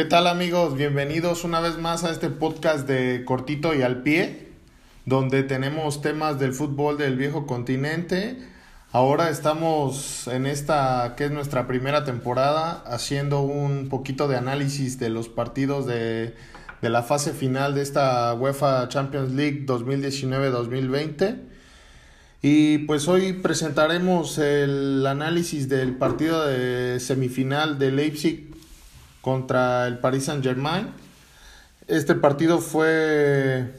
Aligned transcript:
¿Qué 0.00 0.06
tal 0.06 0.28
amigos? 0.28 0.78
Bienvenidos 0.78 1.44
una 1.44 1.60
vez 1.60 1.76
más 1.76 2.04
a 2.04 2.10
este 2.10 2.30
podcast 2.30 2.88
de 2.88 3.22
Cortito 3.26 3.74
y 3.74 3.82
al 3.82 4.02
pie, 4.02 4.48
donde 5.04 5.42
tenemos 5.42 6.00
temas 6.00 6.38
del 6.38 6.54
fútbol 6.54 6.96
del 6.96 7.16
viejo 7.16 7.46
continente. 7.46 8.38
Ahora 8.92 9.28
estamos 9.28 10.26
en 10.26 10.46
esta 10.46 11.16
que 11.18 11.26
es 11.26 11.30
nuestra 11.30 11.66
primera 11.66 12.06
temporada 12.06 12.82
haciendo 12.86 13.42
un 13.42 13.90
poquito 13.90 14.26
de 14.26 14.38
análisis 14.38 14.98
de 14.98 15.10
los 15.10 15.28
partidos 15.28 15.84
de, 15.84 16.34
de 16.80 16.88
la 16.88 17.02
fase 17.02 17.34
final 17.34 17.74
de 17.74 17.82
esta 17.82 18.32
UEFA 18.32 18.88
Champions 18.88 19.32
League 19.32 19.66
2019-2020. 19.66 21.40
Y 22.40 22.78
pues 22.86 23.06
hoy 23.06 23.34
presentaremos 23.34 24.38
el 24.38 25.06
análisis 25.06 25.68
del 25.68 25.94
partido 25.96 26.46
de 26.46 26.98
semifinal 27.00 27.78
de 27.78 27.92
Leipzig 27.92 28.49
contra 29.20 29.86
el 29.86 29.98
Paris 29.98 30.24
Saint 30.24 30.42
Germain. 30.42 30.88
Este 31.86 32.14
partido 32.14 32.58
fue 32.58 33.72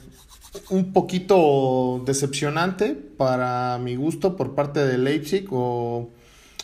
un 0.69 0.91
poquito 0.91 2.03
decepcionante 2.05 2.93
para 2.93 3.77
mi 3.77 3.95
gusto 3.95 4.35
por 4.35 4.53
parte 4.53 4.85
de 4.85 4.97
Leipzig 4.97 5.47
o, 5.51 6.09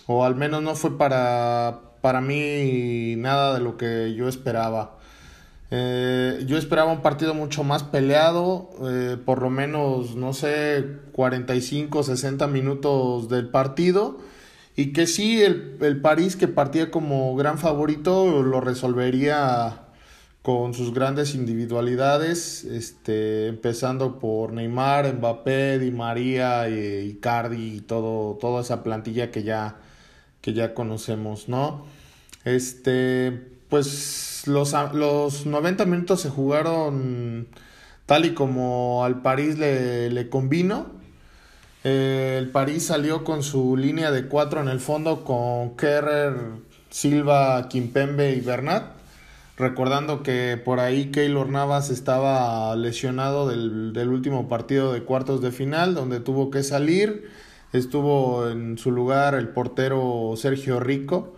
o 0.08 0.26
al 0.26 0.36
menos 0.36 0.62
no 0.62 0.76
fue 0.76 0.98
para, 0.98 1.81
para 2.02 2.22
mí 2.22 3.16
nada 3.17 3.53
de 3.53 3.59
lo 3.62 3.77
que 3.77 4.13
yo 4.16 4.27
esperaba. 4.27 4.98
Eh, 5.70 6.44
yo 6.48 6.58
esperaba 6.58 6.91
un 6.91 7.02
partido 7.02 7.34
mucho 7.34 7.64
más 7.64 7.84
peleado, 7.84 8.70
eh, 8.89 9.17
por 9.25 9.41
lo 9.41 9.50
menos, 9.50 10.16
no 10.16 10.31
sé, 10.31 10.86
45, 11.12 12.03
60 12.03 12.48
minutos 12.48 13.28
del 13.28 13.50
partido 13.50 14.17
y 14.77 14.94
que 14.94 15.08
sí, 15.08 15.41
el, 15.41 15.77
el 15.81 15.99
París 15.99 16.38
que 16.38 16.48
partía 16.48 16.91
como 16.91 17.36
gran 17.36 17.58
favorito 17.58 18.44
lo 18.44 18.61
resolvería 18.61 19.81
con 20.44 20.73
sus 20.73 20.94
grandes 20.94 21.36
individualidades, 21.36 22.64
este, 22.64 23.48
empezando 23.48 24.20
por 24.20 24.53
Neymar, 24.53 25.14
Mbappé, 25.16 25.80
Di 25.80 25.92
María, 25.92 26.70
y 26.70 27.09
Icardi 27.09 27.78
y 27.78 27.81
todo, 27.81 28.38
toda 28.39 28.61
esa 28.61 28.83
plantilla 28.83 29.30
que 29.31 29.44
ya, 29.44 29.75
que 30.42 30.53
ya 30.53 30.73
conocemos, 30.73 31.50
¿no? 31.50 31.86
Este, 32.45 33.31
pues 33.70 34.44
los, 34.45 34.73
los 34.94 35.45
90 35.45 35.86
minutos 35.86 36.22
se 36.22 36.30
jugaron 36.30 37.48
tal 38.05 38.25
y 38.25 38.33
como 38.33 39.03
al 39.03 39.22
París 39.22 39.58
le, 39.58 40.11
le 40.11 40.30
convino. 40.30 40.97
El 41.88 42.49
París 42.49 42.88
salió 42.88 43.23
con 43.23 43.43
su 43.43 43.77
línea 43.77 44.11
de 44.11 44.27
cuatro 44.27 44.59
en 44.59 44.67
el 44.67 44.81
fondo 44.81 45.23
con 45.23 45.77
Kerrer, 45.77 46.33
Silva, 46.89 47.69
Kimpembe 47.69 48.33
y 48.33 48.41
Bernat. 48.41 48.91
Recordando 49.57 50.21
que 50.21 50.61
por 50.63 50.81
ahí 50.81 51.11
Keylor 51.11 51.47
Navas 51.47 51.89
estaba 51.89 52.75
lesionado 52.75 53.47
del, 53.47 53.93
del 53.93 54.09
último 54.09 54.49
partido 54.49 54.91
de 54.91 55.03
cuartos 55.03 55.41
de 55.41 55.52
final, 55.52 55.95
donde 55.95 56.19
tuvo 56.19 56.52
que 56.52 56.61
salir. 56.61 57.30
Estuvo 57.71 58.49
en 58.49 58.77
su 58.77 58.91
lugar 58.91 59.33
el 59.33 59.47
portero 59.47 60.33
Sergio 60.35 60.81
Rico. 60.81 61.35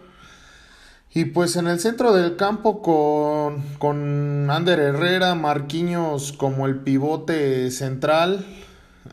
Y 1.14 1.26
pues 1.26 1.58
en 1.58 1.68
el 1.68 1.80
centro 1.80 2.14
del 2.14 2.38
campo 2.38 2.82
con, 2.82 3.62
con 3.78 4.50
Ander 4.50 4.80
Herrera, 4.80 5.36
Marquinhos 5.36 6.34
como 6.34 6.66
el 6.66 6.80
pivote 6.80 7.70
central, 7.70 8.46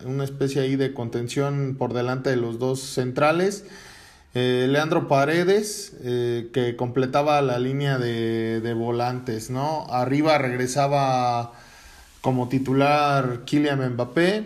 una 0.05 0.25
especie 0.25 0.63
ahí 0.63 0.77
de 0.77 0.93
contención 0.93 1.77
por 1.79 1.93
delante 1.93 2.31
de 2.31 2.37
los 2.37 2.59
dos 2.59 2.81
centrales. 2.81 3.65
Eh, 4.35 4.67
Leandro 4.69 5.09
Paredes, 5.09 5.97
eh, 6.03 6.51
que 6.53 6.77
completaba 6.77 7.41
la 7.41 7.59
línea 7.59 7.99
de, 7.99 8.61
de, 8.61 8.75
volantes, 8.75 9.49
¿no? 9.49 9.87
Arriba 9.89 10.37
regresaba 10.37 11.53
como 12.21 12.49
titular 12.49 13.45
Kylian 13.47 13.95
Mbappé 13.95 14.45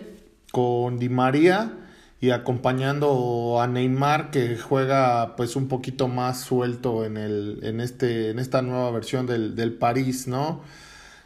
con 0.51 0.97
Di 0.97 1.09
María 1.09 1.73
y 2.21 2.29
acompañando 2.29 3.59
a 3.59 3.67
Neymar 3.67 4.29
que 4.29 4.57
juega 4.57 5.35
pues 5.35 5.55
un 5.55 5.67
poquito 5.67 6.07
más 6.07 6.39
suelto 6.39 7.03
en 7.03 7.17
el 7.17 7.59
en 7.63 7.81
este 7.81 8.29
en 8.29 8.39
esta 8.39 8.61
nueva 8.61 8.91
versión 8.91 9.25
del, 9.25 9.55
del 9.55 9.73
París, 9.73 10.27
¿no? 10.27 10.61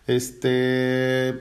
Este 0.08 1.36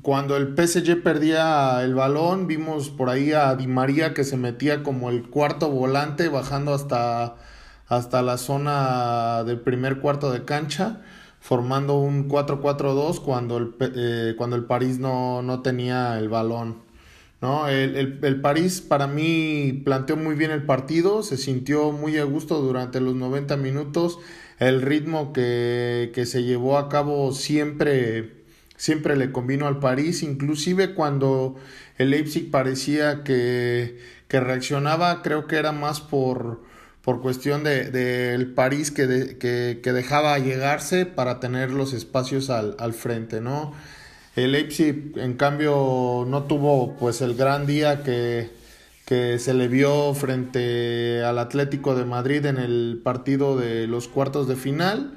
cuando 0.00 0.38
el 0.38 0.54
PSG 0.56 1.02
perdía 1.02 1.82
el 1.82 1.94
balón, 1.94 2.46
vimos 2.46 2.88
por 2.88 3.10
ahí 3.10 3.32
a 3.32 3.54
Di 3.56 3.66
María 3.66 4.14
que 4.14 4.24
se 4.24 4.38
metía 4.38 4.82
como 4.82 5.10
el 5.10 5.28
cuarto 5.28 5.68
volante, 5.68 6.30
bajando 6.30 6.72
hasta, 6.72 7.36
hasta 7.88 8.22
la 8.22 8.38
zona 8.38 9.44
del 9.44 9.60
primer 9.60 9.98
cuarto 9.98 10.32
de 10.32 10.44
cancha, 10.46 11.02
formando 11.40 11.98
un 11.98 12.26
4-4-2 12.26 13.20
cuando 13.20 13.58
el, 13.58 13.74
eh, 13.80 14.34
cuando 14.38 14.56
el 14.56 14.64
París 14.64 14.98
no, 14.98 15.42
no 15.42 15.60
tenía 15.60 16.18
el 16.18 16.30
balón. 16.30 16.78
¿no? 17.42 17.68
El, 17.68 17.96
el, 17.96 18.18
el, 18.22 18.40
París 18.40 18.80
para 18.80 19.06
mí 19.06 19.82
planteó 19.84 20.16
muy 20.16 20.36
bien 20.36 20.52
el 20.52 20.64
partido, 20.64 21.22
se 21.22 21.36
sintió 21.36 21.92
muy 21.92 22.16
a 22.16 22.24
gusto 22.24 22.62
durante 22.62 23.00
los 23.00 23.14
90 23.14 23.58
minutos, 23.58 24.18
el 24.58 24.80
ritmo 24.80 25.34
que, 25.34 26.12
que 26.14 26.24
se 26.24 26.44
llevó 26.44 26.78
a 26.78 26.88
cabo 26.88 27.32
siempre 27.32 28.41
siempre 28.76 29.16
le 29.16 29.32
convino 29.32 29.66
al 29.66 29.78
París, 29.78 30.22
inclusive 30.22 30.94
cuando 30.94 31.56
el 31.98 32.10
Leipzig 32.10 32.50
parecía 32.50 33.22
que, 33.24 33.98
que 34.28 34.40
reaccionaba, 34.40 35.22
creo 35.22 35.46
que 35.46 35.56
era 35.56 35.72
más 35.72 36.00
por, 36.00 36.62
por 37.02 37.20
cuestión 37.20 37.64
del 37.64 37.92
de, 37.92 38.38
de 38.38 38.46
París 38.46 38.90
que, 38.90 39.36
que, 39.38 39.80
que, 39.82 39.92
dejaba 39.92 40.38
llegarse 40.38 41.06
para 41.06 41.40
tener 41.40 41.70
los 41.70 41.92
espacios 41.92 42.50
al, 42.50 42.76
al 42.78 42.94
frente, 42.94 43.40
¿no? 43.40 43.72
El 44.34 44.52
Leipzig, 44.52 45.12
en 45.16 45.34
cambio, 45.34 46.24
no 46.26 46.44
tuvo 46.44 46.96
pues 46.96 47.20
el 47.20 47.34
gran 47.34 47.66
día 47.66 48.02
que, 48.02 48.50
que 49.04 49.38
se 49.38 49.52
le 49.52 49.68
vio 49.68 50.14
frente 50.14 51.22
al 51.22 51.38
Atlético 51.38 51.94
de 51.94 52.06
Madrid 52.06 52.46
en 52.46 52.56
el 52.56 53.00
partido 53.04 53.58
de 53.58 53.86
los 53.86 54.08
cuartos 54.08 54.48
de 54.48 54.56
final 54.56 55.12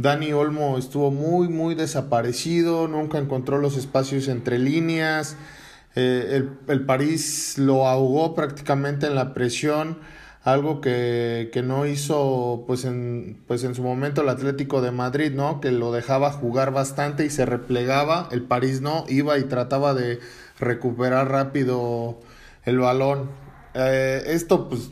Dani 0.00 0.32
Olmo 0.32 0.78
estuvo 0.78 1.10
muy, 1.10 1.48
muy 1.48 1.74
desaparecido, 1.74 2.88
nunca 2.88 3.18
encontró 3.18 3.58
los 3.58 3.76
espacios 3.76 4.28
entre 4.28 4.58
líneas. 4.58 5.36
Eh, 5.94 6.30
el, 6.32 6.50
el, 6.68 6.86
París 6.86 7.58
lo 7.58 7.86
ahogó 7.86 8.34
prácticamente 8.34 9.06
en 9.06 9.14
la 9.14 9.34
presión, 9.34 9.98
algo 10.42 10.80
que, 10.80 11.50
que, 11.52 11.62
no 11.62 11.84
hizo 11.84 12.64
pues 12.66 12.84
en, 12.84 13.42
pues 13.46 13.64
en 13.64 13.74
su 13.74 13.82
momento 13.82 14.22
el 14.22 14.28
Atlético 14.30 14.80
de 14.80 14.90
Madrid, 14.90 15.32
¿no? 15.34 15.60
Que 15.60 15.70
lo 15.70 15.92
dejaba 15.92 16.32
jugar 16.32 16.72
bastante 16.72 17.26
y 17.26 17.30
se 17.30 17.44
replegaba, 17.44 18.28
el 18.30 18.42
París 18.42 18.80
no, 18.80 19.04
iba 19.08 19.36
y 19.38 19.44
trataba 19.44 19.92
de 19.92 20.20
recuperar 20.58 21.28
rápido 21.30 22.20
el 22.64 22.78
balón. 22.78 23.30
Eh, 23.74 24.22
esto 24.28 24.68
pues 24.68 24.90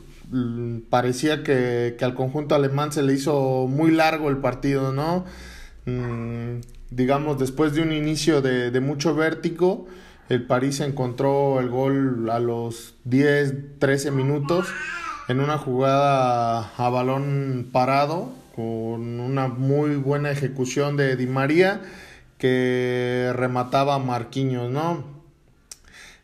parecía 0.90 1.42
que, 1.42 1.96
que, 1.98 2.04
al 2.04 2.14
conjunto 2.14 2.54
alemán 2.54 2.92
se 2.92 3.02
le 3.02 3.14
hizo 3.14 3.66
muy 3.68 3.90
largo 3.90 4.28
el 4.28 4.38
partido, 4.38 4.92
¿no? 4.92 5.24
Mm, 5.86 6.60
digamos, 6.90 7.38
después 7.38 7.74
de 7.74 7.82
un 7.82 7.92
inicio 7.92 8.42
de, 8.42 8.70
de, 8.70 8.80
mucho 8.80 9.14
vértigo, 9.14 9.86
el 10.28 10.46
París 10.46 10.80
encontró 10.80 11.60
el 11.60 11.70
gol 11.70 12.28
a 12.30 12.38
los 12.38 12.94
10, 13.04 13.78
13 13.78 14.10
minutos 14.10 14.68
en 15.28 15.40
una 15.40 15.58
jugada 15.58 16.72
a 16.76 16.88
balón 16.90 17.68
parado 17.72 18.32
con 18.54 19.20
una 19.20 19.48
muy 19.48 19.96
buena 19.96 20.30
ejecución 20.30 20.96
de 20.96 21.16
Di 21.16 21.26
María 21.26 21.80
que 22.38 23.32
remataba 23.34 23.94
a 23.96 23.98
Marquinhos, 23.98 24.70
¿no? 24.70 25.04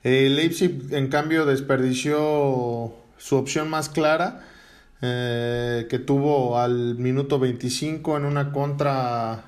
El 0.03 0.37
Leipzig 0.37 0.89
en 0.91 1.09
cambio 1.09 1.47
desperdició 1.47 2.95
su 3.25 3.37
opción 3.37 3.71
más 3.71 3.89
clara 3.89 4.43
eh, 5.01 5.87
que 5.89 5.99
tuvo 5.99 6.59
al 6.59 6.97
minuto 6.97 7.39
25 7.39 8.19
en 8.19 8.27
una 8.27 8.53
contra 8.53 9.45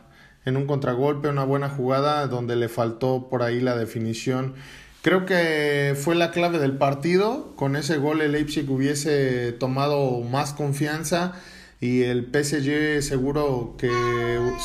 en 0.47 0.57
un 0.57 0.67
contragolpe, 0.67 1.29
una 1.29 1.45
buena 1.45 1.69
jugada 1.69 2.27
donde 2.27 2.57
le 2.57 2.71
faltó 2.71 3.29
por 3.29 3.43
ahí 3.43 3.61
la 3.61 3.77
definición. 3.77 4.55
Creo 5.03 5.27
que 5.27 5.95
fue 5.95 6.15
la 6.15 6.31
clave 6.31 6.59
del 6.59 6.79
partido. 6.79 7.55
Con 7.57 7.77
ese 7.77 7.99
gol 7.99 8.23
el 8.23 8.33
Leipzig 8.33 8.71
hubiese 8.71 9.53
tomado 9.53 10.23
más 10.23 10.55
confianza 10.55 11.35
y 11.79 12.05
el 12.05 12.31
PSG 12.33 13.03
seguro 13.03 13.75
que 13.77 13.91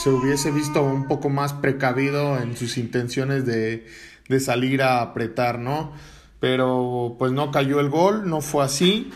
se 0.01 0.09
hubiese 0.09 0.51
visto 0.51 0.83
un 0.83 1.09
poco 1.09 1.27
más 1.27 1.51
precavido 1.51 2.39
en 2.39 2.55
sus 2.55 2.77
intenciones 2.77 3.45
de, 3.45 3.87
de 4.29 4.39
salir 4.39 4.83
a 4.83 5.01
apretar, 5.01 5.59
¿no? 5.59 5.91
Pero 6.41 7.15
pues 7.17 7.31
no 7.31 7.51
cayó 7.51 7.79
el 7.79 7.89
gol, 7.89 8.27
no 8.27 8.41
fue 8.41 8.65
así. 8.65 9.11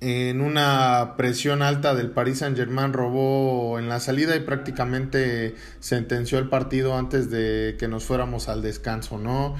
En 0.00 0.40
una 0.40 1.14
presión 1.16 1.62
alta 1.62 1.94
del 1.94 2.10
Paris 2.10 2.38
Saint 2.38 2.56
Germain 2.56 2.92
robó 2.92 3.78
en 3.78 3.88
la 3.88 3.98
salida 3.98 4.36
y 4.36 4.40
prácticamente 4.40 5.56
sentenció 5.80 6.38
el 6.38 6.48
partido 6.48 6.96
antes 6.96 7.28
de 7.28 7.76
que 7.78 7.88
nos 7.88 8.04
fuéramos 8.04 8.48
al 8.48 8.62
descanso, 8.62 9.18
¿no? 9.18 9.56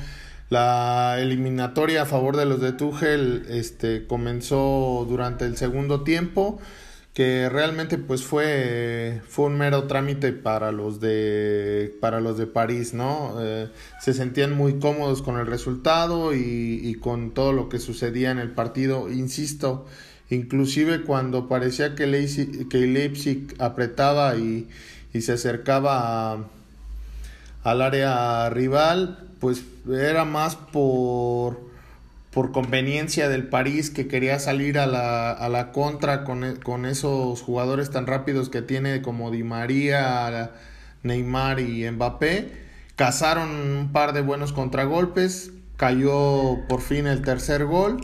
La 0.50 1.16
eliminatoria 1.18 2.02
a 2.02 2.06
favor 2.06 2.36
de 2.36 2.44
los 2.44 2.60
de 2.60 2.72
Tuchel 2.72 3.46
este, 3.48 4.06
comenzó 4.06 5.06
durante 5.08 5.46
el 5.46 5.56
segundo 5.56 6.04
tiempo 6.04 6.60
que 7.14 7.48
realmente 7.48 7.96
pues 7.96 8.24
fue, 8.24 9.22
fue 9.28 9.46
un 9.46 9.56
mero 9.56 9.84
trámite 9.84 10.32
para 10.32 10.72
los 10.72 10.98
de, 10.98 11.96
para 12.00 12.20
los 12.20 12.36
de 12.36 12.48
París, 12.48 12.92
¿no? 12.92 13.36
Eh, 13.40 13.68
se 14.00 14.14
sentían 14.14 14.52
muy 14.52 14.80
cómodos 14.80 15.22
con 15.22 15.38
el 15.38 15.46
resultado 15.46 16.34
y, 16.34 16.80
y, 16.82 16.96
con 16.96 17.30
todo 17.30 17.52
lo 17.52 17.68
que 17.68 17.78
sucedía 17.78 18.32
en 18.32 18.40
el 18.40 18.50
partido, 18.50 19.08
insisto, 19.12 19.86
inclusive 20.28 21.02
cuando 21.02 21.48
parecía 21.48 21.94
que 21.94 22.08
Leipzig, 22.08 22.68
que 22.68 22.78
Leipzig 22.78 23.54
apretaba 23.60 24.34
y, 24.36 24.68
y 25.12 25.20
se 25.20 25.34
acercaba 25.34 26.32
a, 26.32 26.38
al 27.62 27.80
área 27.80 28.50
rival, 28.50 29.28
pues 29.38 29.62
era 29.88 30.24
más 30.24 30.56
por 30.56 31.73
por 32.34 32.50
conveniencia 32.50 33.28
del 33.28 33.46
París 33.46 33.90
que 33.90 34.08
quería 34.08 34.40
salir 34.40 34.76
a 34.80 34.86
la, 34.88 35.30
a 35.30 35.48
la 35.48 35.70
contra 35.70 36.24
con, 36.24 36.42
e, 36.42 36.54
con, 36.56 36.84
esos 36.84 37.40
jugadores 37.40 37.90
tan 37.90 38.08
rápidos 38.08 38.48
que 38.48 38.60
tiene 38.60 39.02
como 39.02 39.30
Di 39.30 39.44
María, 39.44 40.50
Neymar 41.04 41.60
y 41.60 41.88
Mbappé. 41.88 42.50
Cazaron 42.96 43.50
un 43.50 43.92
par 43.92 44.12
de 44.12 44.20
buenos 44.20 44.52
contragolpes, 44.52 45.52
cayó 45.76 46.58
por 46.68 46.80
fin 46.80 47.06
el 47.06 47.22
tercer 47.22 47.66
gol 47.66 48.00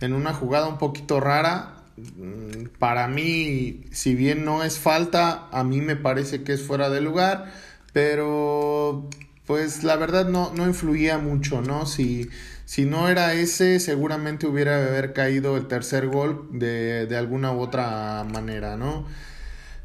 en 0.00 0.14
una 0.14 0.32
jugada 0.32 0.66
un 0.66 0.78
poquito 0.78 1.20
rara. 1.20 1.82
Mm, 2.16 2.68
para 2.78 3.06
mí, 3.06 3.84
si 3.92 4.14
bien 4.14 4.46
no 4.46 4.64
es 4.64 4.78
falta, 4.78 5.48
a 5.52 5.62
mí 5.62 5.82
me 5.82 5.96
parece 5.96 6.42
que 6.42 6.54
es 6.54 6.62
fuera 6.62 6.88
de 6.88 7.02
lugar, 7.02 7.52
pero 7.92 9.10
pues 9.46 9.84
la 9.84 9.96
verdad 9.96 10.26
no, 10.26 10.52
no 10.54 10.66
influía 10.66 11.18
mucho, 11.18 11.60
¿no? 11.60 11.84
Si, 11.84 12.30
si 12.64 12.84
no 12.84 13.08
era 13.08 13.34
ese, 13.34 13.80
seguramente 13.80 14.46
hubiera 14.46 14.76
haber 14.76 15.12
caído 15.12 15.56
el 15.56 15.66
tercer 15.66 16.08
gol 16.08 16.48
de, 16.52 17.06
de 17.06 17.16
alguna 17.16 17.52
u 17.52 17.60
otra 17.60 18.24
manera, 18.24 18.76
¿no? 18.76 19.06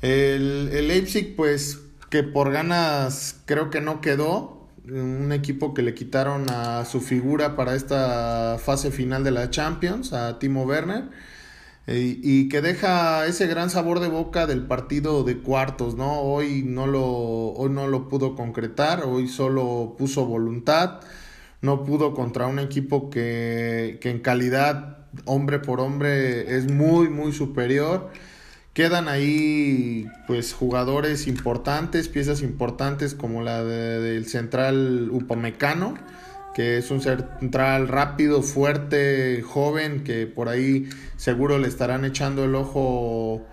El, 0.01 0.69
el 0.73 0.87
Leipzig, 0.87 1.35
pues, 1.35 1.79
que 2.09 2.23
por 2.23 2.51
ganas 2.51 3.37
creo 3.45 3.69
que 3.69 3.81
no 3.81 4.01
quedó, 4.01 4.67
un 4.85 5.31
equipo 5.31 5.73
que 5.73 5.83
le 5.83 5.93
quitaron 5.93 6.49
a 6.49 6.83
su 6.85 7.01
figura 7.01 7.55
para 7.55 7.75
esta 7.75 8.57
fase 8.57 8.91
final 8.91 9.23
de 9.23 9.31
la 9.31 9.49
Champions, 9.51 10.13
a 10.13 10.39
Timo 10.39 10.63
Werner 10.63 11.09
y 11.91 12.49
que 12.49 12.61
deja 12.61 13.25
ese 13.25 13.47
gran 13.47 13.69
sabor 13.69 13.99
de 13.99 14.09
boca 14.09 14.45
del 14.45 14.67
partido 14.67 15.23
de 15.23 15.39
cuartos, 15.39 15.95
¿no? 15.95 16.21
Hoy 16.21 16.61
no 16.63 16.85
lo, 16.85 17.03
hoy 17.03 17.69
no 17.71 17.87
lo 17.87 18.09
pudo 18.09 18.35
concretar, 18.35 19.03
hoy 19.03 19.27
solo 19.27 19.95
puso 19.97 20.25
voluntad, 20.25 20.99
no 21.61 21.83
pudo 21.83 22.13
contra 22.13 22.47
un 22.47 22.59
equipo 22.59 23.09
que, 23.09 23.97
que 24.01 24.09
en 24.09 24.19
calidad 24.19 25.07
hombre 25.25 25.59
por 25.59 25.79
hombre 25.79 26.55
es 26.55 26.71
muy, 26.71 27.09
muy 27.09 27.31
superior. 27.31 28.09
Quedan 28.73 29.07
ahí 29.07 30.07
pues 30.27 30.53
jugadores 30.53 31.27
importantes, 31.27 32.07
piezas 32.07 32.41
importantes 32.41 33.15
como 33.15 33.41
la 33.41 33.63
del 33.63 34.25
central 34.27 35.09
Upamecano 35.11 35.95
que 36.53 36.77
es 36.77 36.91
un 36.91 37.01
central 37.01 37.87
rápido, 37.87 38.41
fuerte, 38.41 39.41
joven, 39.41 40.03
que 40.03 40.27
por 40.27 40.49
ahí 40.49 40.89
seguro 41.15 41.57
le 41.57 41.67
estarán 41.67 42.05
echando 42.05 42.43
el 42.43 42.55
ojo 42.55 43.45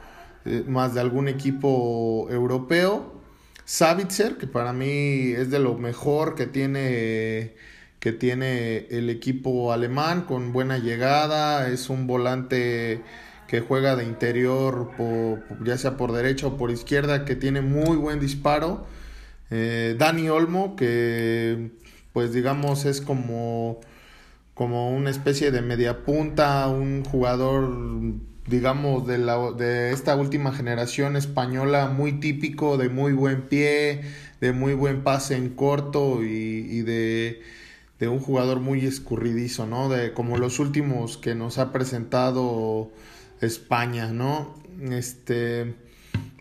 eh, 0.45 0.65
más 0.67 0.95
de 0.95 1.01
algún 1.01 1.29
equipo 1.29 2.27
europeo. 2.31 3.21
Savitzer, 3.65 4.39
que 4.39 4.47
para 4.47 4.73
mí 4.73 5.33
es 5.37 5.51
de 5.51 5.59
lo 5.59 5.75
mejor 5.77 6.35
que 6.35 6.47
tiene, 6.47 7.55
que 8.01 8.13
tiene 8.13 8.87
el 8.91 9.11
equipo 9.11 9.73
alemán, 9.73 10.23
con 10.23 10.53
buena 10.53 10.79
llegada, 10.79 11.69
es 11.69 11.91
un 11.91 12.07
volante 12.07 13.03
que 13.47 13.61
juega 13.61 13.97
de 13.97 14.05
interior, 14.05 14.91
ya 15.65 15.79
sea 15.79 15.97
por 15.97 16.13
derecha 16.13 16.49
o 16.49 16.57
por 16.57 16.71
izquierda, 16.71 17.25
que 17.25 17.37
tiene 17.37 17.61
muy 17.63 17.97
buen 17.97 18.21
disparo. 18.21 18.87
Eh, 19.51 19.95
Dani 19.99 20.29
Olmo, 20.29 20.77
que 20.77 21.71
pues 22.13 22.33
digamos 22.33 22.85
es 22.85 23.01
como, 23.01 23.81
como 24.55 24.91
una 24.91 25.11
especie 25.11 25.51
de 25.51 25.63
media 25.63 26.05
punta, 26.05 26.67
un 26.69 27.05
jugador 27.05 27.71
digamos 28.47 29.07
de, 29.07 29.19
la, 29.19 29.53
de 29.53 29.93
esta 29.93 30.15
última 30.17 30.53
generación 30.53 31.17
española 31.17 31.89
muy 31.89 32.21
típico, 32.21 32.77
de 32.77 32.89
muy 32.89 33.13
buen 33.13 33.43
pie, 33.49 34.03
de 34.41 34.53
muy 34.53 34.75
buen 34.75 35.03
pase 35.03 35.37
en 35.37 35.51
corto 35.51 36.23
y, 36.23 36.29
y 36.29 36.83
de, 36.83 37.43
de, 37.99 38.09
un 38.09 38.19
jugador 38.19 38.61
muy 38.61 38.85
escurridizo, 38.85 39.67
¿no? 39.67 39.89
De 39.89 40.13
como 40.13 40.39
los 40.39 40.59
últimos 40.59 41.17
que 41.17 41.35
nos 41.35 41.59
ha 41.59 41.73
presentado 41.73 42.91
España, 43.41 44.13
¿no? 44.13 44.55
Este, 44.91 45.75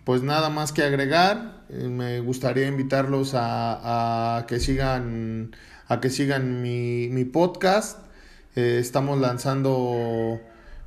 pues 0.04 0.22
nada 0.24 0.50
más 0.50 0.72
que 0.72 0.84
agregar. 0.84 1.66
Eh, 1.70 1.88
me 1.88 2.20
gustaría 2.20 2.68
invitarlos 2.68 3.32
a, 3.34 4.46
que 4.48 4.60
sigan 4.60 5.56
a 5.88 6.00
que 6.00 6.10
sigan 6.10 6.62
mi, 6.62 7.10
mi 7.10 7.26
podcast. 7.26 8.00
Eh, 8.56 8.78
estamos 8.80 9.20
lanzando 9.20 10.40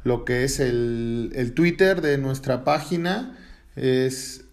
lo 0.04 0.24
que 0.24 0.44
es 0.44 0.60
el, 0.60 1.32
el 1.34 1.52
Twitter 1.54 2.00
de 2.00 2.18
nuestra 2.18 2.64
página. 2.64 3.36
Es 3.76 4.44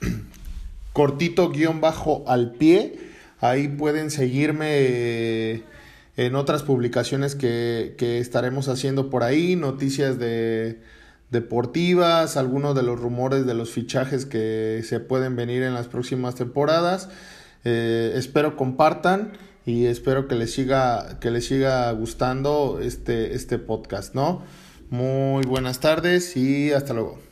cortito 0.92 1.50
guion 1.50 1.80
bajo 1.80 2.24
al 2.26 2.52
pie. 2.52 3.09
Ahí 3.40 3.68
pueden 3.68 4.10
seguirme 4.10 4.68
eh, 4.70 5.64
en 6.16 6.34
otras 6.34 6.62
publicaciones 6.62 7.34
que, 7.34 7.94
que 7.96 8.18
estaremos 8.18 8.68
haciendo 8.68 9.10
por 9.10 9.22
ahí, 9.22 9.56
noticias 9.56 10.18
de 10.18 10.80
deportivas, 11.30 12.36
algunos 12.36 12.74
de 12.74 12.82
los 12.82 12.98
rumores 12.98 13.46
de 13.46 13.54
los 13.54 13.70
fichajes 13.70 14.26
que 14.26 14.82
se 14.84 15.00
pueden 15.00 15.36
venir 15.36 15.62
en 15.62 15.74
las 15.74 15.86
próximas 15.86 16.34
temporadas. 16.34 17.08
Eh, 17.64 18.12
espero 18.16 18.56
compartan 18.56 19.32
y 19.64 19.86
espero 19.86 20.26
que 20.28 20.34
les 20.34 20.52
siga, 20.52 21.18
que 21.20 21.30
les 21.30 21.46
siga 21.46 21.90
gustando 21.92 22.80
este, 22.82 23.34
este 23.34 23.58
podcast, 23.58 24.14
¿no? 24.14 24.42
Muy 24.90 25.44
buenas 25.44 25.78
tardes 25.78 26.36
y 26.36 26.72
hasta 26.72 26.94
luego. 26.94 27.29